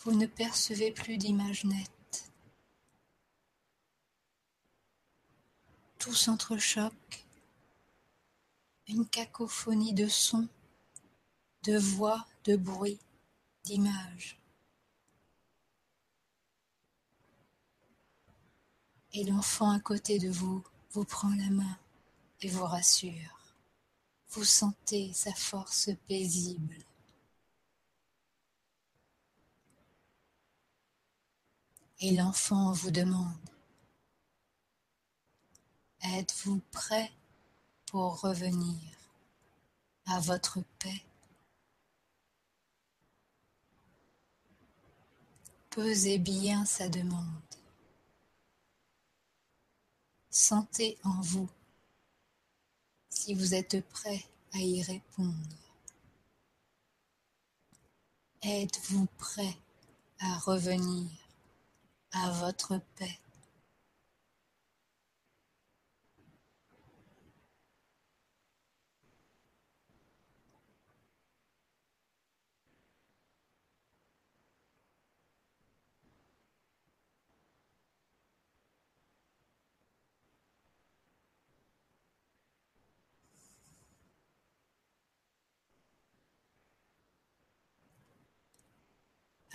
Vous 0.00 0.12
ne 0.12 0.26
percevez 0.26 0.92
plus 0.92 1.16
d'image 1.16 1.64
nette. 1.64 2.30
Tout 5.98 6.14
s'entrechoque. 6.14 7.24
Une 8.86 9.08
cacophonie 9.08 9.94
de 9.94 10.08
sons, 10.08 10.48
de 11.62 11.78
voix, 11.78 12.26
de 12.44 12.56
bruit, 12.56 12.98
d'images. 13.64 14.38
Et 19.12 19.24
l'enfant 19.24 19.70
à 19.70 19.80
côté 19.80 20.18
de 20.18 20.30
vous 20.30 20.64
vous 20.92 21.04
prend 21.04 21.34
la 21.34 21.50
main 21.50 21.78
et 22.42 22.48
vous 22.48 22.64
rassure. 22.64 23.54
Vous 24.30 24.44
sentez 24.44 25.12
sa 25.12 25.32
force 25.34 25.90
paisible. 26.06 26.76
Et 31.98 32.16
l'enfant 32.16 32.72
vous 32.72 32.90
demande, 32.90 33.36
êtes-vous 36.02 36.60
prêt 36.70 37.12
pour 37.86 38.20
revenir 38.20 38.80
à 40.06 40.18
votre 40.20 40.62
paix? 40.78 41.02
Pesez 45.70 46.18
bien 46.18 46.64
sa 46.64 46.88
demande. 46.88 47.24
Sentez 50.28 50.98
en 51.04 51.20
vous 51.20 51.48
si 53.08 53.34
vous 53.34 53.54
êtes 53.54 53.80
prêt 53.88 54.24
à 54.52 54.58
y 54.58 54.82
répondre. 54.82 55.36
Êtes-vous 58.42 59.06
prêt 59.16 59.56
à 60.18 60.38
revenir 60.38 61.08
à 62.10 62.32
votre 62.32 62.80
paix? 62.96 63.20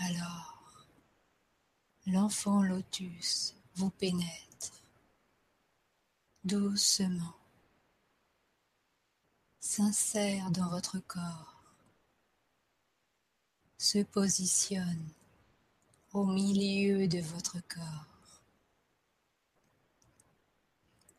Alors, 0.08 0.86
l'enfant 2.06 2.62
lotus 2.62 3.56
vous 3.74 3.90
pénètre 3.90 4.72
doucement, 6.44 7.34
s'insère 9.60 10.52
dans 10.52 10.70
votre 10.70 11.00
corps, 11.00 11.64
se 13.80 14.04
positionne 14.04 15.10
au 16.14 16.26
milieu 16.26 17.08
de 17.08 17.22
votre 17.22 17.60
corps. 17.68 18.42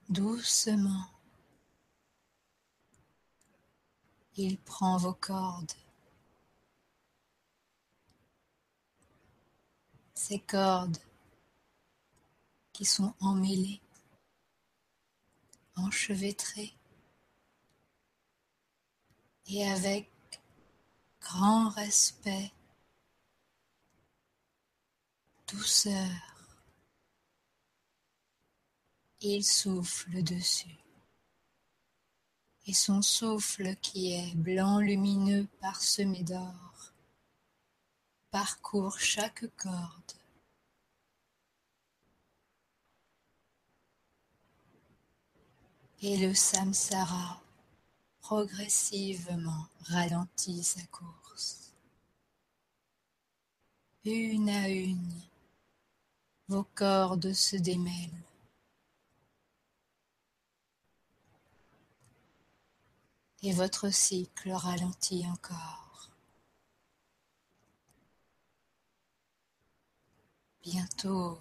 Doucement, 0.08 1.10
il 4.36 4.56
prend 4.58 4.96
vos 4.96 5.14
cordes 5.14 5.72
ces 10.28 10.40
cordes 10.40 10.98
qui 12.72 12.84
sont 12.84 13.14
emmêlées, 13.20 13.80
enchevêtrées, 15.76 16.74
et 19.46 19.64
avec 19.68 20.10
grand 21.20 21.68
respect, 21.68 22.50
douceur, 25.46 26.10
il 29.20 29.44
souffle 29.44 30.24
dessus. 30.24 30.76
Et 32.66 32.74
son 32.74 33.00
souffle 33.00 33.76
qui 33.76 34.12
est 34.14 34.34
blanc 34.34 34.80
lumineux 34.80 35.46
parsemé 35.60 36.24
d'or 36.24 36.66
parcourt 38.36 38.98
chaque 38.98 39.46
corde. 39.56 40.15
Et 46.02 46.18
le 46.18 46.34
samsara 46.34 47.40
progressivement 48.20 49.66
ralentit 49.84 50.62
sa 50.62 50.82
course. 50.88 51.72
Une 54.04 54.50
à 54.50 54.68
une, 54.68 55.20
vos 56.48 56.64
cordes 56.74 57.32
se 57.32 57.56
démêlent. 57.56 58.22
Et 63.42 63.52
votre 63.52 63.90
cycle 63.90 64.50
ralentit 64.50 65.26
encore. 65.26 66.10
Bientôt, 70.62 71.38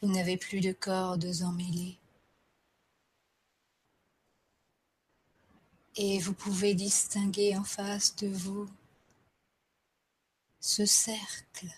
vous 0.00 0.08
n'avez 0.08 0.36
plus 0.36 0.60
de 0.60 0.72
cordes 0.72 1.42
emmêlées. 1.42 1.99
Et 5.96 6.18
vous 6.20 6.34
pouvez 6.34 6.74
distinguer 6.74 7.56
en 7.56 7.64
face 7.64 8.14
de 8.16 8.28
vous 8.28 8.68
ce 10.60 10.86
cercle 10.86 11.68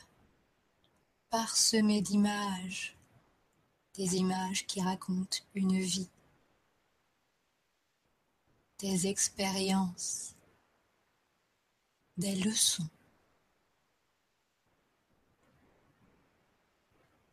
parsemé 1.30 2.02
d'images, 2.02 2.94
des 3.94 4.16
images 4.16 4.66
qui 4.66 4.80
racontent 4.82 5.38
une 5.54 5.80
vie, 5.80 6.10
des 8.78 9.06
expériences, 9.06 10.34
des 12.16 12.36
leçons. 12.36 12.88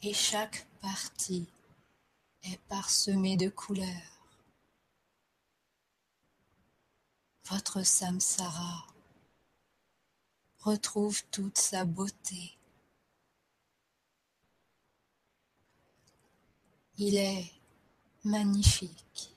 et 0.01 0.13
chaque 0.13 0.65
partie 0.81 1.45
est 2.43 2.59
parsemée 2.69 3.35
de 3.35 3.49
couleurs. 3.49 4.18
Votre 7.49 7.81
samsara 7.81 8.85
retrouve 10.59 11.23
toute 11.31 11.57
sa 11.57 11.83
beauté. 11.83 12.55
Il 16.99 17.15
est 17.15 17.51
magnifique, 18.23 19.33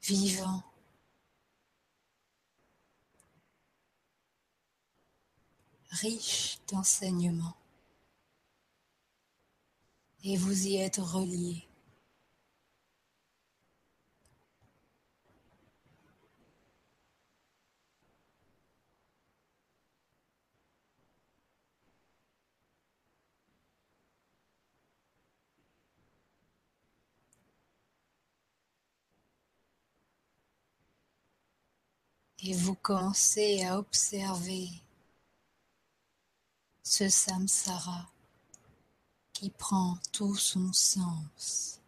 vivant, 0.00 0.62
riche 5.90 6.58
d'enseignements 6.68 7.56
et 10.24 10.38
vous 10.38 10.66
y 10.66 10.76
êtes 10.76 10.96
relié. 10.96 11.66
Et 32.44 32.54
vous 32.54 32.74
commencez 32.74 33.64
à 33.64 33.78
observer 33.78 34.68
ce 36.82 37.08
samsara 37.08 38.10
qui 39.32 39.50
prend 39.50 39.96
tout 40.12 40.34
son 40.34 40.72
sens. 40.72 41.80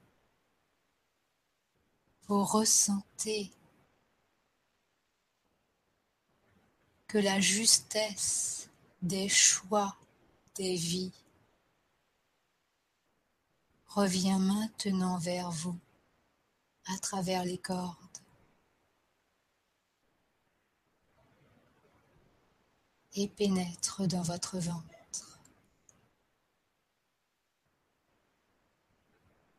Vous 2.28 2.44
ressentez 2.44 3.50
que 7.08 7.18
la 7.18 7.40
justesse 7.40 8.68
des 9.02 9.28
choix 9.28 9.96
des 10.54 10.76
vies 10.76 11.12
revient 13.86 14.38
maintenant 14.40 15.18
vers 15.18 15.50
vous 15.50 15.78
à 16.86 16.98
travers 16.98 17.44
les 17.44 17.58
cordes. 17.58 18.03
Et 23.14 23.28
pénètre 23.28 24.06
dans 24.06 24.22
votre 24.22 24.58
ventre. 24.58 25.38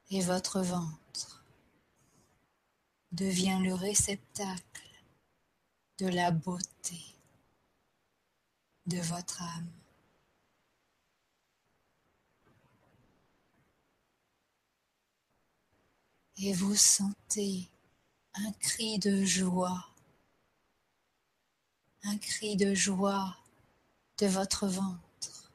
Et 0.10 0.22
votre 0.22 0.62
ventre 0.62 1.44
devient 3.12 3.60
le 3.64 3.74
réceptacle 3.74 4.90
de 5.98 6.08
la 6.08 6.32
beauté 6.32 7.02
de 8.86 9.00
votre 9.00 9.42
âme. 9.42 9.72
Et 16.38 16.54
vous 16.54 16.76
sentez 16.76 17.70
un 18.34 18.52
cri 18.52 19.00
de 19.00 19.24
joie, 19.24 19.88
un 22.04 22.18
cri 22.18 22.58
de 22.58 22.74
joie 22.76 23.38
de 24.18 24.28
votre 24.28 24.68
ventre 24.68 25.52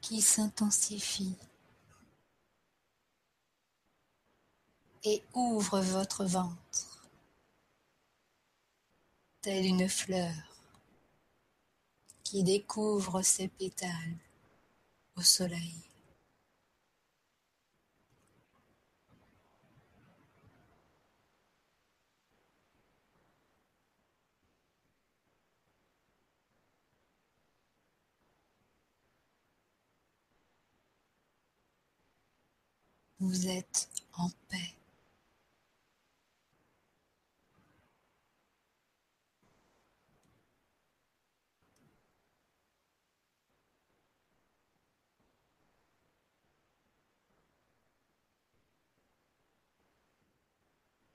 qui 0.00 0.20
s'intensifie 0.20 1.36
et 5.04 5.22
ouvre 5.34 5.80
votre 5.80 6.24
ventre 6.24 7.08
telle 9.40 9.66
une 9.66 9.88
fleur 9.88 10.34
qui 12.22 12.42
découvre 12.44 13.22
ses 13.22 13.48
pétales 13.48 14.16
au 15.16 15.20
soleil. 15.20 15.91
Vous 33.22 33.46
êtes 33.46 33.88
en 34.14 34.28
paix. 34.48 34.74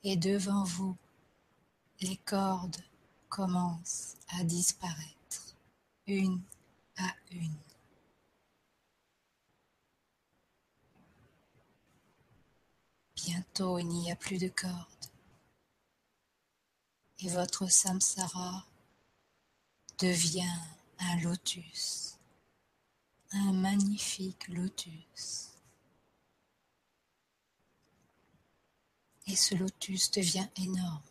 Et 0.04 0.16
devant 0.16 0.64
vous, 0.64 0.96
les 2.00 2.16
cordes 2.16 2.78
commencent 3.28 4.16
à 4.30 4.46
disparaître, 4.46 5.58
une 6.08 6.40
à 6.96 7.14
une. 7.32 7.67
Bientôt, 13.28 13.78
il 13.78 13.90
n'y 13.90 14.10
a 14.10 14.16
plus 14.16 14.38
de 14.38 14.48
cordes. 14.48 15.06
Et 17.20 17.28
votre 17.28 17.70
samsara 17.70 18.66
devient 20.00 20.58
un 21.00 21.20
lotus, 21.20 22.16
un 23.32 23.52
magnifique 23.52 24.48
lotus. 24.48 25.50
Et 29.26 29.36
ce 29.36 29.56
lotus 29.56 30.10
devient 30.12 30.48
énorme. 30.56 31.02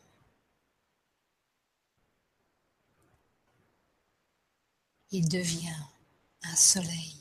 Il 5.10 5.28
devient 5.28 5.84
un 6.44 6.56
soleil, 6.56 7.18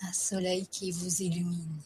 un 0.00 0.14
soleil 0.14 0.66
qui 0.68 0.92
vous 0.92 1.20
illumine. 1.20 1.82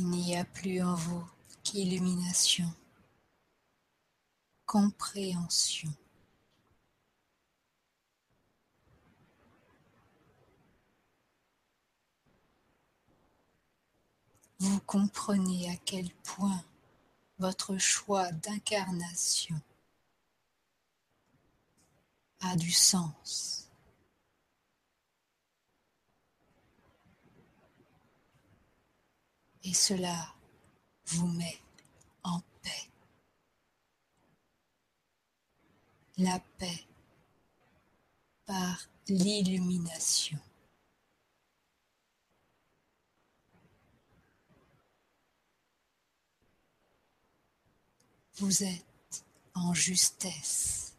Il 0.00 0.06
n'y 0.10 0.36
a 0.36 0.44
plus 0.44 0.80
en 0.80 0.94
vous 0.94 1.28
qu'illumination, 1.64 2.72
compréhension. 4.64 5.92
Vous 14.60 14.78
comprenez 14.86 15.68
à 15.68 15.76
quel 15.84 16.08
point 16.22 16.62
votre 17.40 17.76
choix 17.78 18.30
d'incarnation 18.30 19.60
a 22.38 22.54
du 22.54 22.70
sens. 22.70 23.67
Et 29.68 29.74
cela 29.74 30.34
vous 31.04 31.26
met 31.26 31.58
en 32.22 32.40
paix. 32.62 32.90
La 36.16 36.40
paix 36.56 36.86
par 38.46 38.88
l'illumination. 39.08 40.38
Vous 48.36 48.64
êtes 48.64 49.24
en 49.54 49.74
justesse. 49.74 50.97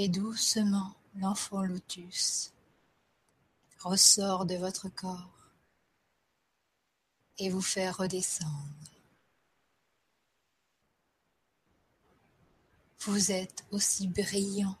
Et 0.00 0.08
doucement 0.08 0.94
l'enfant 1.16 1.60
lotus 1.60 2.52
ressort 3.80 4.46
de 4.46 4.54
votre 4.54 4.88
corps 4.88 5.50
et 7.38 7.50
vous 7.50 7.60
fait 7.60 7.90
redescendre. 7.90 8.92
Vous 13.00 13.32
êtes 13.32 13.66
aussi 13.72 14.06
brillant, 14.06 14.78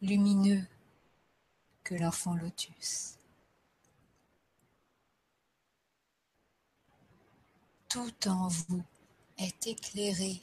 lumineux 0.00 0.66
que 1.84 1.94
l'enfant 1.94 2.36
lotus. 2.36 3.18
Tout 7.90 8.28
en 8.28 8.48
vous 8.48 8.82
est 9.36 9.66
éclairé 9.66 10.40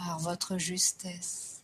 par 0.00 0.18
votre 0.18 0.56
justesse. 0.56 1.62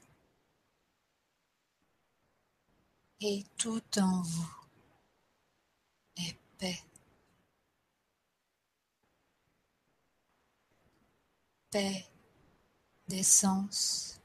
Et 3.21 3.45
tout 3.57 3.99
en 3.99 4.21
vous 4.21 4.57
est 6.19 6.37
paix. 6.59 6.79
Paix 11.71 12.07
d'essence. 13.09 14.21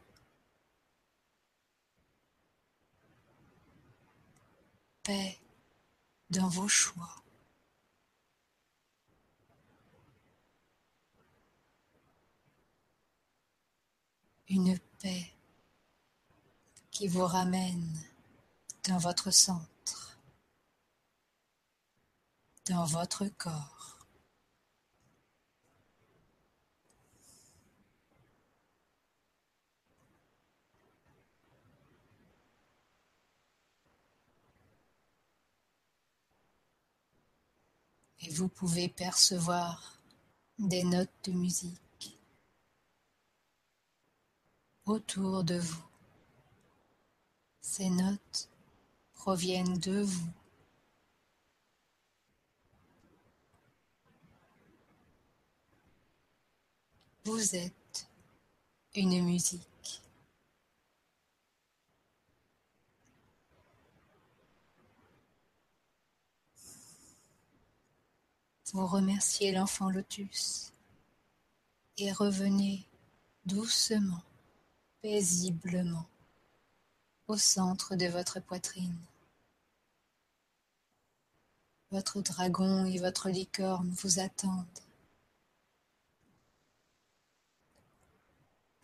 Paix 5.03 5.39
dans 6.29 6.49
vos 6.49 6.67
choix. 6.67 7.15
Une 14.51 14.77
paix 15.01 15.31
qui 16.91 17.07
vous 17.07 17.25
ramène 17.25 17.87
dans 18.87 18.97
votre 18.97 19.31
centre. 19.31 19.67
dans 22.65 22.85
votre 22.85 23.25
corps. 23.37 23.97
Et 38.21 38.29
vous 38.29 38.47
pouvez 38.47 38.87
percevoir 38.89 39.99
des 40.59 40.83
notes 40.83 41.09
de 41.23 41.31
musique 41.31 41.90
autour 44.91 45.45
de 45.45 45.57
vous. 45.57 45.83
Ces 47.61 47.89
notes 47.89 48.49
proviennent 49.13 49.79
de 49.79 50.01
vous. 50.01 50.33
Vous 57.23 57.55
êtes 57.55 58.07
une 58.95 59.23
musique. 59.23 60.01
Vous 68.73 68.87
remerciez 68.87 69.53
l'enfant 69.53 69.89
lotus 69.89 70.73
et 71.97 72.11
revenez 72.11 72.85
doucement, 73.45 74.23
paisiblement 75.01 76.05
au 77.27 77.37
centre 77.37 77.95
de 77.95 78.05
votre 78.05 78.39
poitrine. 78.39 78.97
Votre 81.89 82.21
dragon 82.21 82.85
et 82.85 82.99
votre 82.99 83.29
licorne 83.29 83.89
vous 83.89 84.19
attendent. 84.19 84.65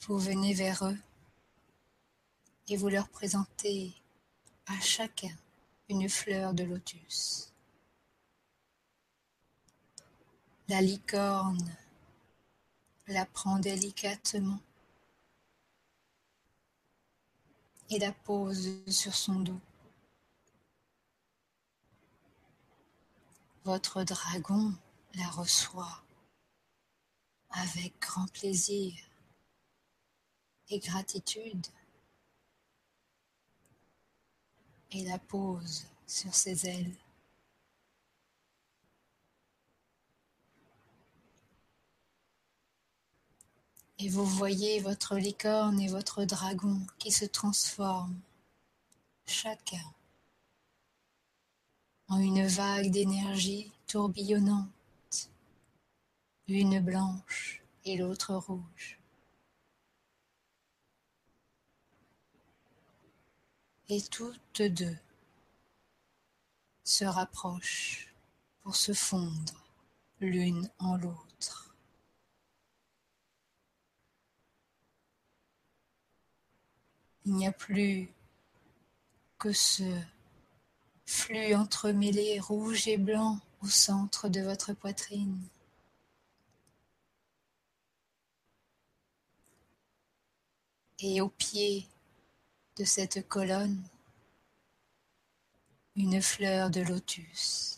Vous 0.02 0.18
venez 0.18 0.54
vers 0.54 0.86
eux 0.86 0.98
et 2.70 2.78
vous 2.78 2.90
leur 2.90 3.08
présentez 3.10 3.94
à 4.66 4.80
chacun 4.80 5.36
une 5.90 6.10
fleur 6.10 6.54
de 6.54 6.64
lotus. 6.64 7.54
La 10.68 10.82
licorne 10.82 11.72
la 13.08 13.26
prend 13.26 13.60
délicatement 13.60 14.60
et 17.90 18.00
la 18.00 18.12
pose 18.12 18.70
sur 18.88 19.16
son 19.16 19.40
dos. 19.40 19.60
Votre 23.64 24.04
dragon 24.04 24.74
la 25.16 25.28
reçoit 25.30 26.04
avec 27.50 28.00
grand 28.00 28.32
plaisir 28.32 28.94
et 30.70 30.80
gratitude 30.80 31.66
et 34.92 35.04
la 35.06 35.20
pose 35.20 35.86
sur 36.06 36.34
ses 36.34 36.68
ailes. 36.68 36.96
Et 44.00 44.10
vous 44.10 44.26
voyez 44.26 44.80
votre 44.80 45.18
licorne 45.18 45.80
et 45.80 45.88
votre 45.88 46.24
dragon 46.24 46.80
qui 47.00 47.12
se 47.12 47.26
transforment, 47.26 48.20
chacun, 49.26 49.94
en 52.08 52.20
une 52.20 52.46
vague 52.46 52.92
d'énergie 52.92 53.72
tourbillonnante, 53.88 55.32
une 56.48 56.80
blanche 56.80 57.64
et 57.86 57.98
l'autre 57.98 58.36
rouge. 58.36 59.00
Et 63.90 64.02
toutes 64.04 64.62
deux 64.62 64.98
se 66.84 67.06
rapprochent 67.06 68.14
pour 68.62 68.76
se 68.76 68.94
fondre 68.94 69.66
l'une 70.20 70.70
en 70.78 70.98
l'autre. 70.98 71.67
Il 77.28 77.34
n'y 77.34 77.46
a 77.46 77.52
plus 77.52 78.08
que 79.38 79.52
ce 79.52 79.84
flux 81.06 81.56
entremêlé 81.56 82.40
rouge 82.40 82.88
et 82.88 82.96
blanc 82.96 83.42
au 83.62 83.68
centre 83.68 84.30
de 84.30 84.40
votre 84.40 84.72
poitrine. 84.72 85.38
Et 91.00 91.20
au 91.20 91.28
pied 91.28 91.86
de 92.78 92.86
cette 92.86 93.28
colonne, 93.28 93.84
une 95.98 96.22
fleur 96.22 96.70
de 96.70 96.80
lotus. 96.80 97.77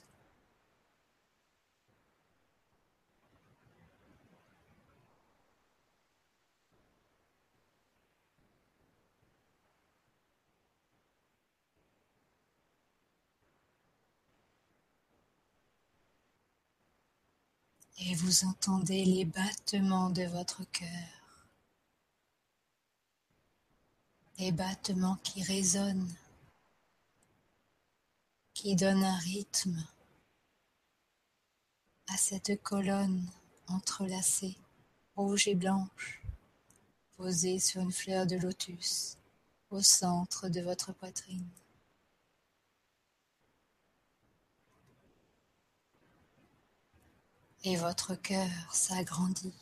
Et 17.99 18.15
vous 18.15 18.45
entendez 18.45 19.03
les 19.03 19.25
battements 19.25 20.09
de 20.09 20.23
votre 20.23 20.63
cœur, 20.71 21.47
les 24.37 24.51
battements 24.51 25.17
qui 25.17 25.43
résonnent, 25.43 26.15
qui 28.53 28.75
donnent 28.75 29.03
un 29.03 29.17
rythme 29.17 29.85
à 32.07 32.17
cette 32.17 32.61
colonne 32.63 33.29
entrelacée, 33.67 34.55
rouge 35.15 35.47
et 35.47 35.55
blanche, 35.55 36.21
posée 37.17 37.59
sur 37.59 37.81
une 37.81 37.91
fleur 37.91 38.25
de 38.25 38.37
lotus 38.37 39.17
au 39.69 39.81
centre 39.81 40.47
de 40.47 40.61
votre 40.61 40.93
poitrine. 40.93 41.47
Et 47.63 47.75
votre 47.75 48.15
cœur 48.15 48.73
s'agrandit 48.73 49.53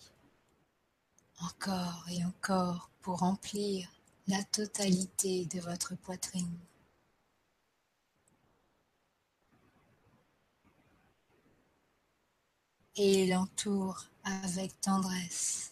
encore 1.40 2.06
et 2.10 2.24
encore 2.26 2.90
pour 3.02 3.20
remplir 3.20 3.90
la 4.28 4.44
totalité 4.44 5.46
de 5.46 5.60
votre 5.60 5.96
poitrine. 5.96 6.58
Et 12.96 13.24
il 13.24 13.36
entoure 13.36 14.06
avec 14.24 14.80
tendresse 14.82 15.72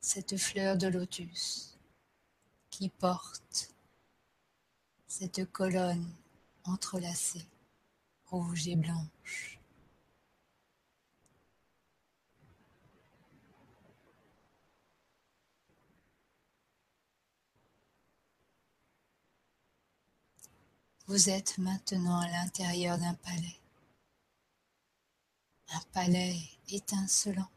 cette 0.00 0.38
fleur 0.38 0.78
de 0.78 0.86
lotus 0.86 1.76
qui 2.70 2.88
porte 2.88 3.74
cette 5.06 5.50
colonne 5.52 6.10
entrelacée, 6.64 7.46
rouge 8.26 8.66
et 8.68 8.76
blanche. 8.76 9.57
Vous 21.08 21.30
êtes 21.30 21.56
maintenant 21.56 22.20
à 22.20 22.28
l'intérieur 22.28 22.98
d'un 22.98 23.14
palais. 23.14 23.56
Un 25.70 25.80
palais 25.94 26.38
étincelant. 26.68 27.48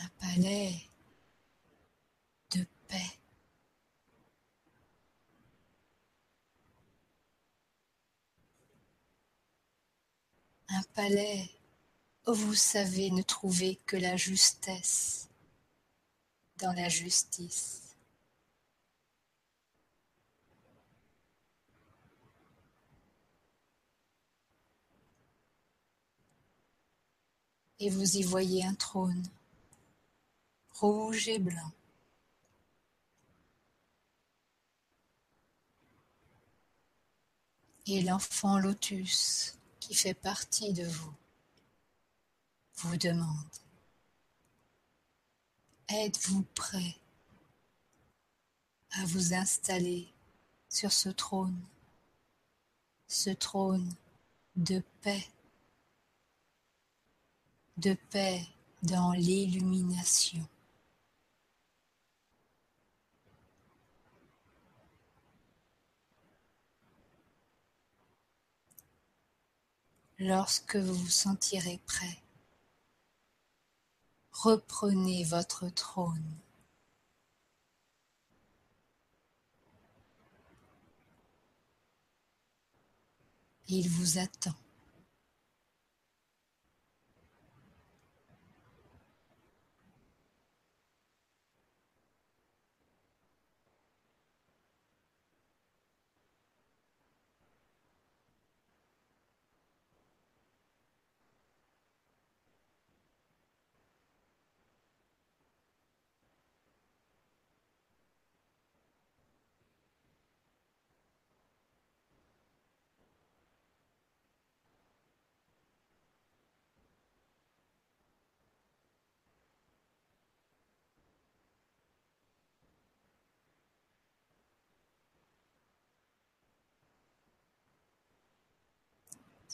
Un 0.00 0.08
palais 0.20 0.80
de 2.52 2.64
paix. 2.86 3.18
Un 10.68 10.82
palais 10.94 11.50
où 12.28 12.32
vous 12.32 12.54
savez 12.54 13.10
ne 13.10 13.22
trouver 13.22 13.74
que 13.86 13.96
la 13.96 14.16
justesse 14.16 15.28
dans 16.58 16.72
la 16.74 16.88
justice. 16.88 17.81
Et 27.82 27.90
vous 27.90 28.16
y 28.16 28.22
voyez 28.22 28.64
un 28.64 28.74
trône, 28.74 29.28
rouge 30.70 31.28
et 31.28 31.40
blanc. 31.40 31.72
Et 37.86 38.02
l'enfant 38.02 38.58
lotus 38.58 39.58
qui 39.80 39.96
fait 39.96 40.14
partie 40.14 40.72
de 40.72 40.84
vous 40.84 41.12
vous 42.76 42.96
demande 42.96 43.52
Êtes-vous 45.88 46.44
prêt 46.54 46.96
à 48.92 49.04
vous 49.06 49.34
installer 49.34 50.06
sur 50.68 50.92
ce 50.92 51.08
trône, 51.08 51.60
ce 53.08 53.30
trône 53.30 53.92
de 54.54 54.80
paix, 55.00 55.26
de 57.76 57.96
paix 58.10 58.46
dans 58.82 59.12
l'illumination. 59.12 60.46
Lorsque 70.18 70.76
vous 70.76 70.94
vous 70.94 71.08
sentirez 71.08 71.80
prêt, 71.84 72.18
reprenez 74.30 75.24
votre 75.24 75.68
trône. 75.70 76.36
Il 83.66 83.88
vous 83.88 84.18
attend. 84.18 84.54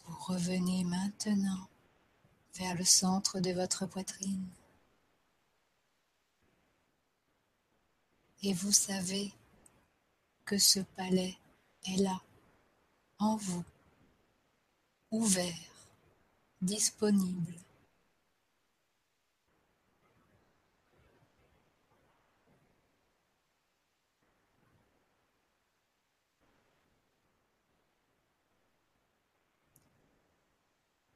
Vous 0.07 0.15
revenez 0.29 0.85
maintenant 0.85 1.71
vers 2.55 2.75
le 2.75 2.85
centre 2.85 3.41
de 3.41 3.51
votre 3.53 3.87
poitrine. 3.87 4.47
Et 8.43 8.53
vous 8.53 8.73
savez 8.73 9.33
que 10.45 10.59
ce 10.59 10.81
palais 10.81 11.39
est 11.87 11.97
là, 11.97 12.21
en 13.19 13.37
vous, 13.37 13.65
ouvert, 15.11 15.55
disponible. 16.61 17.55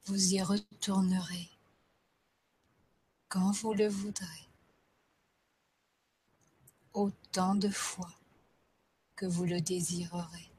Vous 0.05 0.35
y 0.35 0.43
retournerez 0.43 1.49
quand 3.29 3.53
vous 3.53 3.73
le 3.73 3.89
voudrez, 3.89 4.49
autant 6.93 7.55
de 7.55 7.69
fois 7.69 8.11
que 9.17 9.27
vous 9.27 9.45
le 9.45 9.61
désirerez. 9.61 10.52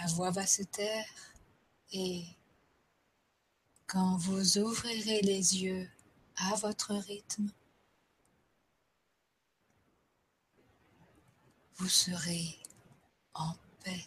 Ma 0.00 0.06
voix 0.12 0.30
va 0.30 0.46
se 0.46 0.62
taire 0.62 1.06
et 1.92 2.24
quand 3.86 4.16
vous 4.18 4.58
ouvrirez 4.58 5.22
les 5.22 5.64
yeux 5.64 5.88
à 6.36 6.54
votre 6.56 6.94
rythme, 6.94 7.50
vous 11.76 11.88
serez 11.88 12.58
en 13.34 13.54
paix. 13.82 14.06